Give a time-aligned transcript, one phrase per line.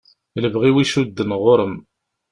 [0.41, 1.75] Lebɣi-w icudden ɣur-m.